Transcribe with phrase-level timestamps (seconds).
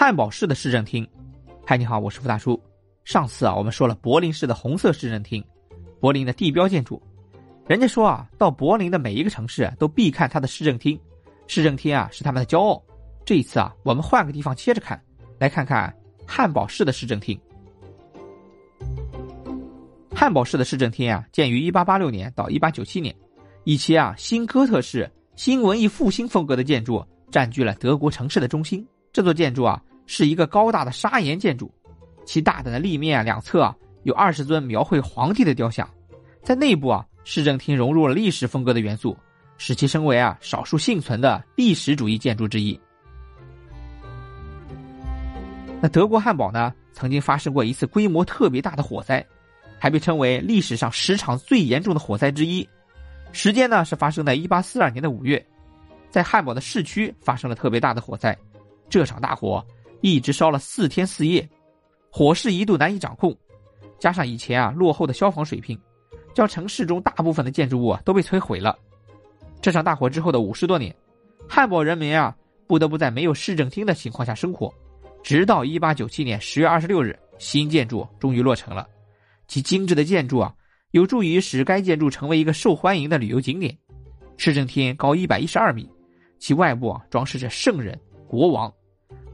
[0.00, 1.04] 汉堡市的市政厅，
[1.66, 2.62] 嗨，你好，我是付大叔。
[3.04, 5.44] 上次啊，我们说了柏林市的红色市政厅，
[5.98, 7.02] 柏林的地标建筑。
[7.66, 10.96] 人家说啊，到柏林的每一个城市都必看它的市政厅，
[11.48, 12.80] 市政厅啊是他们的骄傲。
[13.26, 15.02] 这一次啊，我们换个地方接着看，
[15.36, 15.92] 来看看
[16.24, 17.36] 汉堡市的市政厅。
[20.14, 23.12] 汉堡市的市政厅啊，建于1886年到1897年，
[23.64, 28.86] 以其啊新哥特式、新文艺复兴风格的建筑，占据了德国城市的中心。
[29.10, 31.72] 这座建筑啊，是一个高大的砂岩建筑，
[32.24, 35.88] 其大胆的立面两侧啊，有二十尊描绘皇帝的雕像。
[36.42, 39.16] 在内部啊，市政厅融入了历史风格的元素，
[39.56, 42.76] 使其成为啊少数幸存的历史主义建筑之一。
[45.80, 49.24] 那德国汉堡呢，曾经发生过一次规模特别大的火灾。
[49.80, 52.68] 还被称为历史上十场最严重的火灾之一，
[53.30, 55.40] 时间呢是发生在一八四二年的五月，
[56.10, 58.36] 在汉堡的市区发生了特别大的火灾，
[58.90, 59.64] 这场大火
[60.00, 61.48] 一直烧了四天四夜，
[62.10, 63.36] 火势一度难以掌控，
[63.98, 65.78] 加上以前啊落后的消防水平，
[66.34, 68.78] 将城市中大部分的建筑物啊都被摧毁了。
[69.60, 70.94] 这场大火之后的五十多年，
[71.48, 74.72] 汉堡人民啊不得不在没有市政厅的情况下生活，
[75.22, 78.86] 直到一八九七年十月二十六日，新建筑终于落成了。
[79.48, 80.54] 其精致的建筑啊，
[80.92, 83.76] 有助于使该建筑成为一个受欢迎的旅游景点。
[84.36, 85.90] 市政厅高一百一十二米，
[86.38, 88.72] 其外部啊装饰着圣人、国王。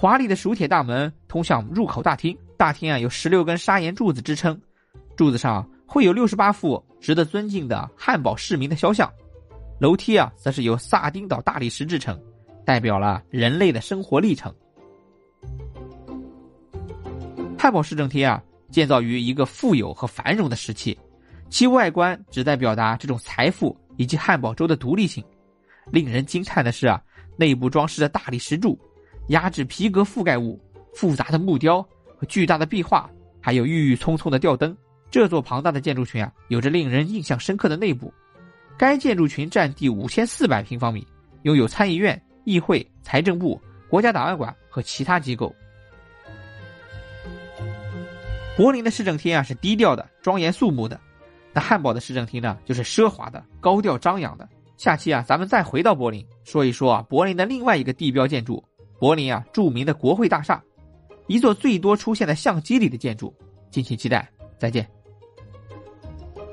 [0.00, 4.58] 华丽的熟铁大门通向入口大厅，大厅啊有十六根砂岩柱子支撑，
[5.14, 9.12] 柱子上会有六十八幅值得尊敬的汉堡市民的肖像。
[9.78, 12.18] 楼梯啊，则是由萨丁岛大理石制成，
[12.64, 14.50] 代表了人类的生活历程。
[17.58, 18.42] 汉堡市政厅啊。
[18.70, 20.96] 建造于一个富有和繁荣的时期，
[21.50, 25.22] 其外观旨在表达这种财富以及汉堡州的独立性。
[25.90, 27.02] 令人惊叹的是啊，
[27.36, 28.78] 内部装饰着大理石柱、
[29.28, 30.60] 压制皮革覆盖物、
[30.94, 31.80] 复杂的木雕
[32.16, 33.08] 和巨大的壁画，
[33.40, 34.76] 还有郁郁葱葱的吊灯。
[35.10, 38.12] 这座庞大的建筑群啊，有着令人印象深刻的内部。
[38.78, 41.06] 该建筑群占地五千四百平方米，
[41.42, 45.54] 拥有参议院、议会、财政部、国家档案馆和其他机构。
[48.56, 51.00] 柏林的市政厅啊是低调的、庄严肃穆的，
[51.52, 54.48] 那汉堡的市政厅呢就是奢华的、高调张扬的。
[54.76, 58.64] 下期啊，咱们再回到柏林，说一说啊柏林的另外一个地标建筑——
[59.00, 60.62] 柏林啊著名的国会大厦，
[61.26, 63.34] 一座最多出现在相机里的建筑。
[63.70, 64.86] 敬请期待，再见。